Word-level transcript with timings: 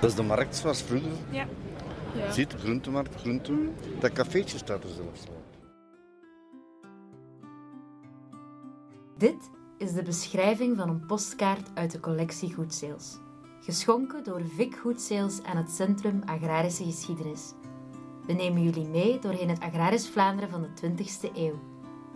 Dat 0.00 0.10
is 0.10 0.16
de 0.16 0.22
markt 0.22 0.56
zoals 0.56 0.82
vroeger. 0.82 1.10
Ja. 1.30 1.46
Je 2.14 2.32
ziet, 2.32 2.50
de 2.50 2.58
groentemarkt, 2.58 3.14
groenten. 3.14 3.74
Dat 4.00 4.12
cafeetje 4.12 4.58
staat 4.58 4.84
er 4.84 4.90
zelfs. 4.90 5.20
Dit 9.16 9.50
is 9.78 9.92
de 9.92 10.02
beschrijving 10.02 10.76
van 10.76 10.88
een 10.88 11.06
postkaart 11.06 11.70
uit 11.74 11.90
de 11.90 12.00
collectie 12.00 12.54
Goedseels. 12.54 13.18
Geschonken 13.60 14.24
door 14.24 14.40
Vic 14.56 14.76
Goedseels 14.76 15.42
aan 15.42 15.56
het 15.56 15.70
Centrum 15.70 16.22
Agrarische 16.24 16.84
Geschiedenis. 16.84 17.52
We 18.26 18.32
nemen 18.32 18.62
jullie 18.62 18.88
mee 18.88 19.18
doorheen 19.18 19.48
het 19.48 19.60
agrarisch 19.60 20.08
Vlaanderen 20.08 20.50
van 20.50 20.62
de 20.62 20.90
20e 20.90 21.36
eeuw 21.36 21.58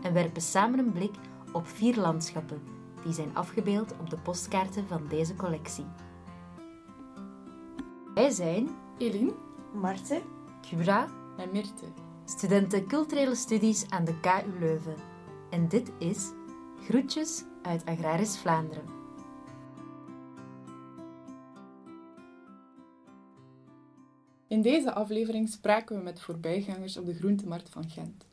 en 0.03 0.13
werpen 0.13 0.43
samen 0.43 0.79
een 0.79 0.93
blik 0.93 1.15
op 1.53 1.67
vier 1.67 1.97
landschappen 1.97 2.63
die 3.05 3.13
zijn 3.13 3.37
afgebeeld 3.37 3.95
op 4.01 4.11
de 4.11 4.19
postkaarten 4.19 4.87
van 4.89 5.07
deze 5.09 5.37
collectie. 5.37 5.87
Wij 8.15 8.31
zijn 8.31 8.69
Eline 8.99 9.35
Marten. 9.75 10.23
Cura, 10.61 11.09
en 11.37 11.51
Mirte. 11.53 11.85
studenten 12.25 12.87
culturele 12.87 13.35
studies 13.35 13.91
aan 13.91 14.05
de 14.05 14.21
KU 14.21 14.59
Leuven. 14.59 14.95
En 15.51 15.69
dit 15.69 15.93
is 15.99 16.31
Groetjes 16.85 17.45
uit 17.63 17.85
Agrarisch 17.85 18.39
Vlaanderen. 18.39 18.85
In 24.49 24.63
deze 24.63 24.93
aflevering 24.93 25.49
spraken 25.49 25.97
we 25.97 26.03
met 26.03 26.21
voorbijgangers 26.21 26.97
op 26.97 27.07
de 27.07 27.15
groentemarkt 27.15 27.69
van 27.69 27.91
Gent. 27.91 28.25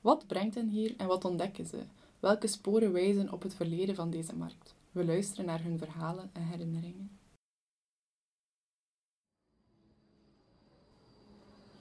Wat 0.00 0.26
brengt 0.26 0.54
hen 0.54 0.68
hier 0.68 0.94
en 0.96 1.06
wat 1.06 1.24
ontdekken 1.24 1.66
ze? 1.66 1.78
Welke 2.20 2.46
sporen 2.46 2.92
wijzen 2.92 3.32
op 3.32 3.42
het 3.42 3.54
verleden 3.54 3.94
van 3.94 4.10
deze 4.10 4.36
markt? 4.36 4.74
We 4.92 5.04
luisteren 5.04 5.44
naar 5.44 5.62
hun 5.62 5.78
verhalen 5.78 6.30
en 6.32 6.42
herinneringen. 6.42 7.13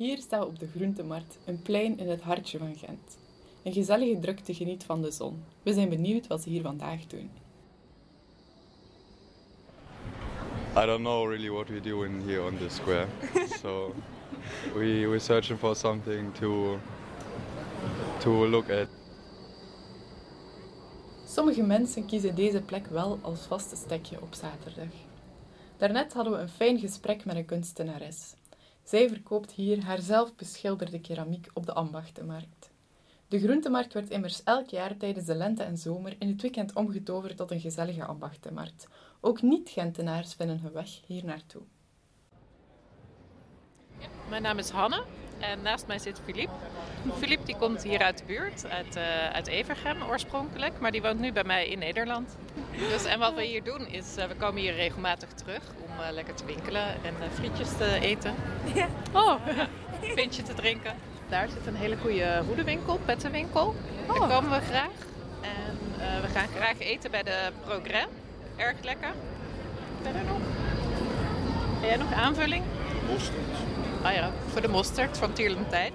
Hier 0.03 0.17
staan 0.17 0.39
we 0.39 0.45
op 0.45 0.59
de 0.59 0.67
groentemarkt, 0.75 1.37
een 1.45 1.61
plein 1.61 1.97
in 1.97 2.09
het 2.09 2.21
hartje 2.21 2.57
van 2.57 2.75
Gent. 2.75 3.17
Een 3.63 3.73
gezellige 3.73 4.19
drukte 4.19 4.53
geniet 4.53 4.83
van 4.83 5.01
de 5.01 5.11
zon. 5.11 5.43
We 5.61 5.73
zijn 5.73 5.89
benieuwd 5.89 6.27
wat 6.27 6.41
ze 6.41 6.49
hier 6.49 6.61
vandaag 6.61 7.07
doen. 7.07 7.29
I 10.77 10.85
don't 10.85 10.99
know 10.99 11.29
really 11.29 11.49
what 11.49 11.67
we're 11.67 11.81
doing 11.81 12.25
here 12.25 12.43
on 12.43 12.57
this 12.57 12.75
square. 12.75 13.07
so 13.61 13.95
we 14.73 15.07
we're 15.07 15.19
searching 15.19 15.59
for 15.59 15.75
something 15.75 16.33
to 16.33 16.79
to 18.19 18.47
look 18.47 18.69
at. 18.69 18.88
Sommige 21.25 21.63
mensen 21.63 22.05
kiezen 22.05 22.35
deze 22.35 22.61
plek 22.61 22.88
wel 22.88 23.19
als 23.21 23.45
vaste 23.45 23.75
stekje 23.75 24.21
op 24.21 24.33
zaterdag. 24.33 24.93
Daarnet 25.77 26.13
hadden 26.13 26.33
we 26.33 26.39
een 26.39 26.49
fijn 26.49 26.79
gesprek 26.79 27.25
met 27.25 27.35
een 27.35 27.45
kunstenares. 27.45 28.35
Zij 28.83 29.09
verkoopt 29.09 29.51
hier 29.51 29.83
haar 29.83 29.99
zelf 29.99 30.35
beschilderde 30.35 31.01
keramiek 31.01 31.49
op 31.53 31.65
de 31.65 31.73
ambachtenmarkt. 31.73 32.71
De 33.27 33.39
groentemarkt 33.39 33.93
werd 33.93 34.09
immers 34.09 34.43
elk 34.43 34.69
jaar 34.69 34.97
tijdens 34.97 35.25
de 35.25 35.35
lente 35.35 35.63
en 35.63 35.77
zomer 35.77 36.15
in 36.19 36.27
het 36.27 36.41
weekend 36.41 36.73
omgetoverd 36.73 37.37
tot 37.37 37.51
een 37.51 37.59
gezellige 37.59 38.05
ambachtenmarkt. 38.05 38.87
Ook 39.21 39.41
niet-Gentenaars 39.41 40.33
vinden 40.33 40.59
hun 40.59 40.71
weg 40.71 41.01
hier 41.05 41.25
naartoe. 41.25 41.61
Mijn 44.29 44.41
naam 44.41 44.57
is 44.57 44.69
Hanne 44.69 45.03
en 45.52 45.61
naast 45.61 45.88
mij 45.88 45.99
zit 45.99 46.22
Filip. 46.25 46.49
Filip 47.17 47.45
die 47.45 47.55
komt 47.55 47.83
hier 47.83 47.99
uit 47.99 48.17
de 48.17 48.23
buurt, 48.25 48.69
uit, 48.69 48.95
eh, 48.95 49.30
uit 49.33 49.47
Evergem 49.47 50.03
oorspronkelijk, 50.09 50.80
maar 50.80 50.91
die 50.91 51.02
woont 51.02 51.19
nu 51.19 51.31
bij 51.31 51.44
mij 51.44 51.67
in 51.67 51.80
Nederland. 51.80 52.35
Dus, 52.77 53.05
en 53.05 53.19
wat 53.19 53.33
we 53.33 53.44
hier 53.44 53.63
doen 53.63 53.88
is, 53.88 54.16
eh, 54.17 54.27
we 54.27 54.35
komen 54.35 54.61
hier 54.61 54.73
regelmatig 54.73 55.30
terug 55.30 55.61
om 55.81 56.03
eh, 56.03 56.12
lekker 56.12 56.34
te 56.34 56.45
winkelen 56.45 56.88
en 56.88 57.16
eh, 57.22 57.28
frietjes 57.34 57.69
te 57.78 58.00
eten. 58.01 58.35
Ja. 58.73 58.88
Oh, 59.12 59.40
een 60.01 60.13
pintje 60.16 60.44
te 60.44 60.53
drinken. 60.53 60.95
Daar 61.29 61.50
zit 61.50 61.67
een 61.67 61.75
hele 61.75 61.97
goede 61.97 62.44
hoedenwinkel, 62.47 63.00
pettenwinkel. 63.06 63.75
Daar 64.07 64.28
komen 64.29 64.50
we 64.50 64.66
graag. 64.66 64.91
En 65.41 65.78
eh, 66.00 66.22
we 66.22 66.28
gaan 66.28 66.47
graag 66.56 66.79
eten 66.79 67.12
bij 67.12 67.23
de 67.23 67.50
Progrès. 67.66 68.06
Erg 68.56 68.84
lekker. 68.84 69.13
Verder 70.01 70.23
nog? 70.23 70.40
Heb 71.79 71.90
jij 71.90 71.97
nog 71.97 72.13
aanvulling? 72.13 72.63
Ah 74.03 74.14
ja, 74.14 74.31
voor 74.31 74.62
de 74.62 74.68
mosterd 74.68 75.18
van 75.18 75.34
Tierlentijn. 75.34 75.94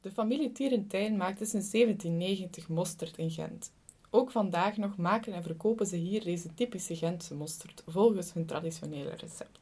De 0.00 0.10
familie 0.10 0.52
Tierentijn 0.52 1.16
maakte 1.16 1.44
sinds 1.44 1.70
1790 1.70 2.68
mosterd 2.68 3.18
in 3.18 3.30
Gent. 3.30 3.72
Ook 4.10 4.30
vandaag 4.30 4.76
nog 4.76 4.96
maken 4.96 5.32
en 5.32 5.42
verkopen 5.42 5.86
ze 5.86 5.96
hier 5.96 6.24
deze 6.24 6.54
typische 6.54 6.96
Gentse 6.96 7.34
mosterd 7.34 7.82
volgens 7.86 8.32
hun 8.32 8.46
traditionele 8.46 9.10
recept. 9.10 9.60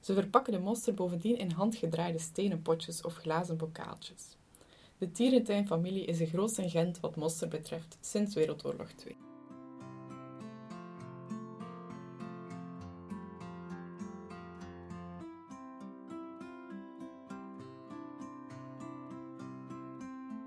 Ze 0.00 0.14
verpakken 0.14 0.52
de 0.52 0.58
mosterd 0.58 0.96
bovendien 0.96 1.38
in 1.38 1.50
handgedraaide 1.50 2.18
stenen 2.18 2.62
potjes 2.62 3.02
of 3.02 3.14
glazen 3.14 3.56
bokaaltjes. 3.56 4.36
De 4.98 5.12
Tierentijn-familie 5.12 6.04
is 6.04 6.18
de 6.18 6.26
grootste 6.26 6.62
in 6.62 6.70
Gent 6.70 7.00
wat 7.00 7.16
mosterd 7.16 7.50
betreft 7.50 7.98
sinds 8.00 8.34
Wereldoorlog 8.34 8.90
2. 8.90 9.27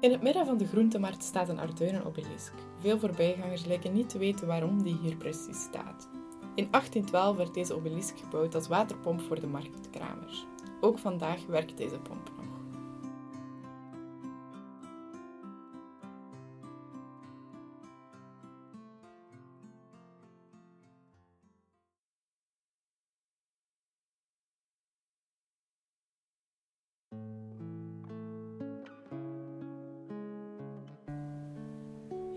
In 0.02 0.12
het 0.12 0.22
midden 0.22 0.46
van 0.46 0.58
de 0.58 0.68
groentemarkt 0.68 1.24
staat 1.24 1.50
een 1.50 1.60
arduinen 1.60 2.06
obelisk. 2.06 2.54
Veel 2.80 3.00
voorbijgangers 3.00 3.66
lijken 3.66 3.94
niet 3.94 4.10
te 4.10 4.18
weten 4.18 4.48
waarom 4.48 4.84
die 4.84 4.98
hier 5.02 5.16
precies 5.16 5.62
staat. 5.62 6.10
In 6.56 6.68
1812 6.72 7.38
werd 7.38 7.54
deze 7.54 7.76
obelisk 7.76 8.18
gebouwd 8.20 8.56
als 8.56 8.68
waterpomp 8.68 9.22
voor 9.22 9.40
de 9.40 9.48
marktkramers. 9.48 10.46
Ook 10.80 11.00
vandaag 11.00 11.46
werkt 11.46 11.78
deze 11.78 12.00
pomp 12.00 12.32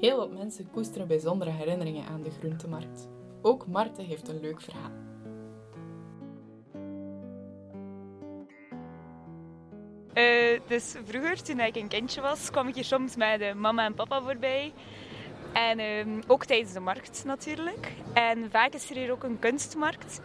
Heel 0.04 0.16
wat 0.16 0.32
mensen 0.32 0.70
koesteren 0.70 1.06
bijzondere 1.06 1.50
herinneringen 1.50 2.06
aan 2.06 2.22
de 2.22 2.30
groentemarkt. 2.30 3.08
Ook 3.42 3.66
Marten 3.66 4.04
heeft 4.04 4.28
een 4.28 4.40
leuk 4.40 4.60
verhaal. 4.60 4.90
Eh, 10.12 10.60
dus 10.66 10.94
vroeger, 11.04 11.42
toen 11.42 11.60
ik 11.60 11.76
een 11.76 11.88
kindje 11.88 12.20
was, 12.20 12.50
kwam 12.50 12.68
ik 12.68 12.74
hier 12.74 12.84
soms 12.84 13.16
met 13.16 13.40
eh, 13.40 13.54
mama 13.54 13.84
en 13.84 13.94
papa 13.94 14.22
voorbij. 14.22 14.72
En 15.52 15.78
ehm, 15.78 16.22
ook 16.26 16.44
tijdens 16.44 16.72
de 16.72 16.80
markt 16.80 17.22
natuurlijk. 17.24 17.92
En 18.12 18.50
vaak 18.50 18.72
is 18.72 18.90
er 18.90 18.96
hier 18.96 19.12
ook 19.12 19.22
een 19.22 19.38
kunstmarkt. 19.38 20.20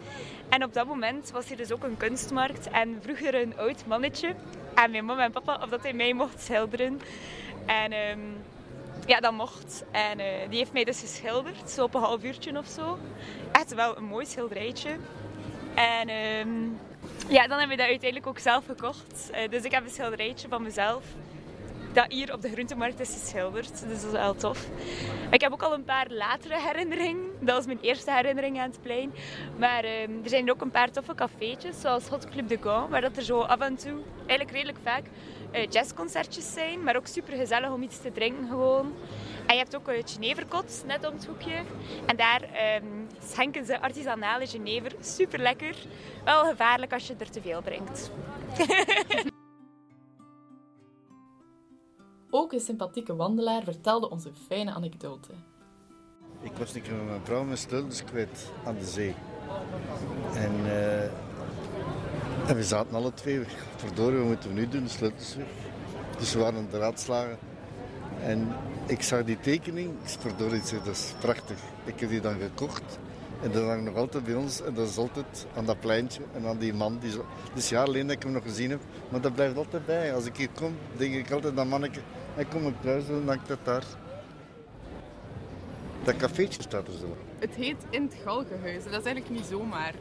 En 0.49 0.63
op 0.63 0.73
dat 0.73 0.87
moment 0.87 1.31
was 1.31 1.47
hier 1.47 1.57
dus 1.57 1.71
ook 1.71 1.83
een 1.83 1.97
kunstmarkt. 1.97 2.69
En 2.69 2.97
vroeger 3.01 3.35
een 3.35 3.57
oud 3.57 3.85
mannetje 3.85 4.35
aan 4.73 4.91
mijn 4.91 5.05
mama 5.05 5.23
en 5.23 5.31
papa 5.31 5.59
of 5.63 5.69
dat 5.69 5.81
hij 5.81 5.93
mij 5.93 6.13
mocht 6.13 6.41
schilderen. 6.41 7.01
En 7.65 7.91
ehm, 7.91 8.19
ja, 9.05 9.19
dat 9.19 9.33
mocht. 9.33 9.83
En 9.91 10.19
eh, 10.19 10.49
die 10.49 10.57
heeft 10.57 10.73
mij 10.73 10.83
dus 10.83 10.99
geschilderd, 10.99 11.69
zo 11.69 11.83
op 11.83 11.93
een 11.93 12.01
half 12.01 12.23
uurtje 12.23 12.57
of 12.57 12.67
zo. 12.67 12.97
Echt 13.51 13.73
wel 13.73 13.97
een 13.97 14.03
mooi 14.03 14.25
schilderijtje. 14.25 14.89
En 15.75 16.09
ehm, 16.09 16.63
ja, 17.27 17.47
dan 17.47 17.59
hebben 17.59 17.77
we 17.77 17.81
dat 17.81 17.91
uiteindelijk 17.91 18.27
ook 18.27 18.39
zelf 18.39 18.65
gekocht. 18.65 19.29
Eh, 19.31 19.49
dus 19.49 19.63
ik 19.63 19.71
heb 19.71 19.83
een 19.83 19.89
schilderijtje 19.89 20.47
van 20.47 20.61
mezelf 20.61 21.03
dat 21.93 22.05
hier 22.11 22.33
op 22.33 22.41
de 22.41 22.49
groentemarkt 22.49 22.99
is 22.99 23.17
geschilderd. 23.21 23.69
Dus 23.69 24.01
dat 24.01 24.11
is 24.11 24.19
wel 24.19 24.35
tof. 24.35 24.67
Ik 25.31 25.41
heb 25.41 25.51
ook 25.51 25.63
al 25.63 25.73
een 25.73 25.83
paar 25.83 26.07
latere 26.09 26.59
herinneringen. 26.59 27.25
Dat 27.39 27.55
was 27.55 27.65
mijn 27.65 27.79
eerste 27.81 28.11
herinnering 28.11 28.59
aan 28.59 28.69
het 28.69 28.81
plein. 28.81 29.13
Maar 29.57 29.83
ehm, 29.83 30.11
er 30.23 30.29
zijn 30.29 30.51
ook 30.51 30.61
een 30.61 30.71
paar 30.71 30.91
toffe 30.91 31.15
cafeetjes, 31.15 31.81
zoals 31.81 32.07
Hot 32.07 32.29
Club 32.29 32.47
de 32.47 32.57
Gauw, 32.61 32.87
waar 32.89 33.01
dat 33.01 33.17
er 33.17 33.23
zo 33.23 33.39
af 33.39 33.59
en 33.59 33.75
toe, 33.75 33.97
eigenlijk 34.17 34.51
redelijk 34.51 34.77
vaak, 34.83 35.03
jazzconcertjes 35.69 36.53
zijn. 36.53 36.83
Maar 36.83 36.95
ook 36.95 37.07
super 37.07 37.33
gezellig 37.33 37.71
om 37.71 37.81
iets 37.81 38.01
te 38.01 38.11
drinken 38.11 38.47
gewoon. 38.47 38.93
En 39.45 39.55
je 39.55 39.61
hebt 39.61 39.75
ook 39.75 39.87
het 39.87 40.11
Geneverkot, 40.11 40.83
net 40.87 41.07
om 41.07 41.13
het 41.13 41.25
hoekje. 41.25 41.63
En 42.05 42.15
daar 42.15 42.41
ehm, 42.41 42.85
schenken 43.23 43.65
ze 43.65 43.81
artisanale 43.81 44.47
Genever. 44.47 44.91
Super 44.99 45.39
lekker. 45.39 45.75
Wel 46.23 46.45
gevaarlijk 46.45 46.93
als 46.93 47.07
je 47.07 47.15
er 47.17 47.31
te 47.31 47.41
veel 47.41 47.61
drinkt. 47.61 48.11
Ook 52.31 52.53
een 52.53 52.59
sympathieke 52.59 53.15
wandelaar 53.15 53.63
vertelde 53.63 54.09
ons 54.09 54.25
een 54.25 54.35
fijne 54.47 54.71
anekdote. 54.71 55.31
Ik 56.41 56.51
was 56.57 56.73
een 56.73 56.81
keer 56.81 56.93
met 56.93 57.05
mijn 57.05 57.25
vrouw 57.25 57.43
mijn 57.43 57.57
sleutels 57.57 58.03
kwijt 58.03 58.51
aan 58.65 58.75
de 58.75 58.85
zee. 58.85 59.15
En, 60.33 60.53
eh, 60.65 61.09
we 62.55 62.63
zaten 62.63 62.95
alle 62.95 63.13
twee, 63.13 63.41
verdorie, 63.75 64.17
wat 64.17 64.27
moeten 64.27 64.49
we 64.49 64.55
nu 64.55 64.67
doen? 64.67 64.83
De 64.83 64.89
sleutels 64.89 65.35
weg. 65.35 65.47
Dus 66.17 66.33
we 66.33 66.39
waren 66.39 66.57
aan 66.57 66.67
de 66.71 66.77
raadslagen. 66.77 67.37
En 68.23 68.47
ik 68.87 69.01
zag 69.01 69.23
die 69.23 69.39
tekening, 69.39 69.89
ik 70.03 70.19
verdorie, 70.19 70.61
ik 70.61 70.85
dat 70.85 70.95
is 70.95 71.13
prachtig. 71.19 71.57
Ik 71.83 71.99
heb 71.99 72.09
die 72.09 72.21
dan 72.21 72.39
gekocht. 72.39 72.99
En 73.41 73.51
dat 73.51 73.63
hangt 73.63 73.83
nog 73.83 73.95
altijd 73.95 74.23
bij 74.23 74.35
ons. 74.35 74.61
En 74.61 74.73
dat 74.73 74.89
is 74.89 74.97
altijd 74.97 75.47
aan 75.55 75.65
dat 75.65 75.79
pleintje 75.79 76.21
en 76.33 76.45
aan 76.45 76.57
die 76.57 76.73
man. 76.73 76.97
Die 76.99 77.11
zo... 77.11 77.25
Dus 77.53 77.73
alleen 77.73 78.07
dat 78.07 78.15
ik 78.15 78.23
hem 78.23 78.31
nog 78.31 78.43
gezien 78.43 78.69
heb. 78.69 78.79
Maar 79.09 79.21
dat 79.21 79.33
blijft 79.33 79.57
altijd 79.57 79.85
bij. 79.85 80.13
Als 80.13 80.25
ik 80.25 80.35
hier 80.35 80.49
kom, 80.55 80.75
denk 80.97 81.13
ik 81.13 81.31
altijd 81.31 81.59
aan 81.59 81.67
manneke. 81.67 81.99
Hij 82.33 82.45
komt 82.45 82.65
op 82.65 82.81
thuis 82.81 83.07
en 83.07 83.13
dan 83.13 83.27
hangt 83.27 83.47
dat 83.47 83.59
daar. 83.63 83.83
Dat 86.03 86.15
cafeetje 86.15 86.61
staat 86.61 86.87
er 86.87 86.93
zo. 86.93 87.17
Het 87.39 87.55
heet 87.55 87.77
In 87.89 88.01
het 88.01 88.15
Galgenhuis. 88.23 88.83
Dat 88.83 88.99
is 88.99 89.05
eigenlijk 89.05 89.29
niet 89.29 89.45
zomaar. 89.45 89.93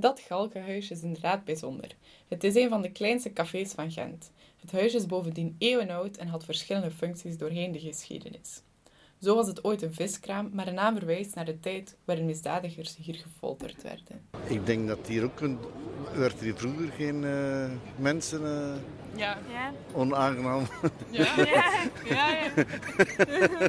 Dat 0.00 0.20
Galgenhuis 0.20 0.90
is 0.90 1.02
inderdaad 1.02 1.44
bijzonder. 1.44 1.96
Het 2.28 2.44
is 2.44 2.54
een 2.54 2.68
van 2.68 2.82
de 2.82 2.92
kleinste 2.92 3.32
cafés 3.32 3.72
van 3.72 3.90
Gent. 3.90 4.30
Het 4.60 4.72
huis 4.72 4.94
is 4.94 5.06
bovendien 5.06 5.56
eeuwenoud 5.58 6.16
en 6.16 6.28
had 6.28 6.44
verschillende 6.44 6.90
functies 6.90 7.38
doorheen 7.38 7.72
de 7.72 7.78
geschiedenis. 7.78 8.62
Zo 9.20 9.34
was 9.34 9.46
het 9.46 9.64
ooit 9.64 9.82
een 9.82 9.94
viskraam, 9.94 10.50
maar 10.52 10.66
een 10.66 10.74
naam 10.74 10.96
verwijst 10.96 11.34
naar 11.34 11.44
de 11.44 11.60
tijd 11.60 11.96
waarin 12.04 12.24
misdadigers 12.24 12.96
hier 12.96 13.14
gefolterd 13.14 13.82
werden. 13.82 14.20
Ik 14.46 14.66
denk 14.66 14.88
dat 14.88 15.06
hier 15.06 15.24
ook 15.24 15.40
een... 15.40 15.58
werd 16.14 16.40
hier 16.40 16.54
vroeger 16.56 16.92
geen 16.92 17.22
uh, 17.22 17.70
mensen 17.96 18.42
uh, 18.42 19.18
ja. 19.18 19.38
Ja. 19.50 19.72
onaangenaam. 19.94 20.66
Ja, 21.10 21.34
ja, 21.44 21.72
ja. 22.04 22.28
ja. 22.38 23.68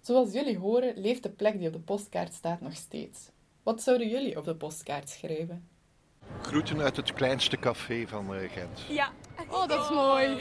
Zoals 0.00 0.32
jullie 0.32 0.58
horen, 0.58 0.92
leeft 0.96 1.22
de 1.22 1.30
plek 1.30 1.58
die 1.58 1.66
op 1.66 1.72
de 1.72 1.80
postkaart 1.80 2.34
staat 2.34 2.60
nog 2.60 2.74
steeds. 2.74 3.30
Wat 3.62 3.82
zouden 3.82 4.08
jullie 4.08 4.36
op 4.36 4.44
de 4.44 4.54
postkaart 4.56 5.08
schrijven? 5.08 5.68
Groeten 6.42 6.80
uit 6.80 6.96
het 6.96 7.12
kleinste 7.12 7.56
café 7.56 8.06
van 8.06 8.34
uh, 8.34 8.50
Gent. 8.50 8.80
Ja. 8.88 9.12
Oh, 9.50 9.68
dat 9.68 9.82
is 9.82 9.90
mooi. 9.90 10.38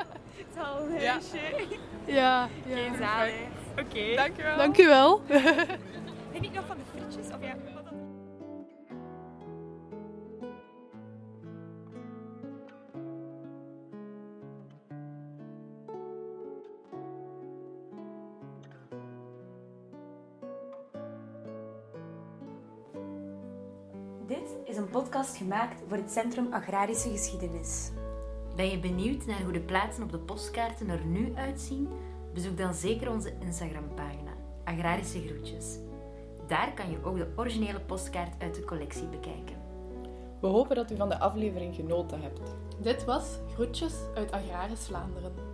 Zal 0.56 0.80
een 0.80 1.06
huisje. 1.06 1.36
Ja, 2.06 2.12
ja. 2.12 2.48
Geen 2.66 2.96
zalig. 2.96 3.34
Oké. 3.70 4.14
Dankjewel. 4.14 4.56
Dankjewel. 4.56 5.22
Ben 6.32 6.42
ik 6.42 6.52
nog 6.52 6.66
van 6.66 6.76
de 6.76 6.82
frietjes? 6.90 7.26
Of 7.34 7.40
ja, 7.40 7.51
Dit 24.32 24.56
is 24.64 24.76
een 24.76 24.88
podcast 24.88 25.36
gemaakt 25.36 25.82
voor 25.88 25.96
het 25.96 26.10
Centrum 26.10 26.52
Agrarische 26.52 27.10
Geschiedenis. 27.10 27.90
Ben 28.56 28.70
je 28.70 28.78
benieuwd 28.78 29.26
naar 29.26 29.42
hoe 29.42 29.52
de 29.52 29.60
plaatsen 29.60 30.02
op 30.02 30.10
de 30.10 30.18
postkaarten 30.18 30.88
er 30.88 31.04
nu 31.04 31.34
uitzien? 31.34 31.88
Bezoek 32.34 32.56
dan 32.56 32.74
zeker 32.74 33.10
onze 33.10 33.32
Instagram-pagina, 33.40 34.30
Agrarische 34.64 35.20
Groetjes. 35.26 35.78
Daar 36.46 36.74
kan 36.74 36.90
je 36.90 37.04
ook 37.04 37.16
de 37.16 37.32
originele 37.36 37.80
postkaart 37.80 38.42
uit 38.42 38.54
de 38.54 38.64
collectie 38.64 39.06
bekijken. 39.06 39.56
We 40.40 40.46
hopen 40.46 40.76
dat 40.76 40.90
u 40.90 40.96
van 40.96 41.08
de 41.08 41.18
aflevering 41.18 41.74
genoten 41.74 42.20
hebt. 42.22 42.40
Dit 42.80 43.04
was 43.04 43.38
Groetjes 43.54 43.94
uit 44.14 44.32
Agrarisch 44.32 44.86
Vlaanderen. 44.86 45.51